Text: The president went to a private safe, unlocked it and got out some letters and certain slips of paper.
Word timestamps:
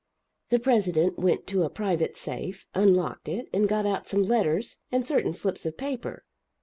The 0.49 0.57
president 0.57 1.19
went 1.19 1.45
to 1.45 1.61
a 1.61 1.69
private 1.69 2.17
safe, 2.17 2.65
unlocked 2.73 3.29
it 3.29 3.47
and 3.53 3.69
got 3.69 3.85
out 3.85 4.07
some 4.07 4.23
letters 4.23 4.79
and 4.91 5.05
certain 5.05 5.31
slips 5.31 5.63
of 5.63 5.77
paper. 5.77 6.25